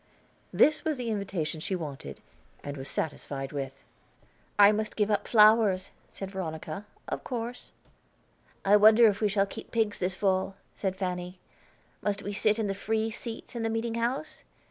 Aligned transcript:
This 0.51 0.83
was 0.83 0.97
the 0.97 1.11
invitation 1.11 1.59
she 1.59 1.75
wanted, 1.75 2.21
and 2.63 2.75
was 2.75 2.87
satisfied 2.89 3.51
with. 3.51 3.83
"I 4.57 4.71
must 4.71 4.95
give 4.95 5.11
up 5.11 5.27
flowers," 5.27 5.91
said 6.09 6.31
Veronica, 6.31 6.87
"of 7.07 7.23
course." 7.23 7.71
"I 8.65 8.77
wonder 8.77 9.05
if 9.05 9.21
we 9.21 9.29
shall 9.29 9.45
keep 9.45 9.69
pigs 9.69 9.99
this 9.99 10.15
fall?" 10.15 10.55
said 10.73 10.95
Fanny. 10.95 11.37
"Must 12.01 12.23
we 12.23 12.33
sit 12.33 12.57
in 12.57 12.65
the 12.65 12.73
free 12.73 13.11
seats 13.11 13.55
in 13.55 13.61
the 13.61 13.69
meeting 13.69 13.93
house? 13.93 14.43